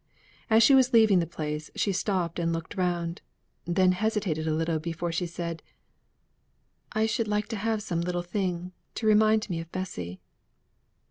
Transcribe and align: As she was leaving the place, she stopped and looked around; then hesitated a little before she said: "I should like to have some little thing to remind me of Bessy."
As 0.49 0.63
she 0.63 0.73
was 0.73 0.93
leaving 0.93 1.19
the 1.19 1.27
place, 1.27 1.69
she 1.75 1.91
stopped 1.91 2.39
and 2.39 2.51
looked 2.51 2.75
around; 2.75 3.21
then 3.65 3.91
hesitated 3.91 4.47
a 4.47 4.51
little 4.55 4.79
before 4.79 5.11
she 5.11 5.27
said: 5.27 5.61
"I 6.91 7.05
should 7.05 7.27
like 7.27 7.47
to 7.49 7.55
have 7.55 7.83
some 7.83 8.01
little 8.01 8.23
thing 8.23 8.71
to 8.95 9.05
remind 9.05 9.47
me 9.47 9.59
of 9.59 9.71
Bessy." 9.71 10.19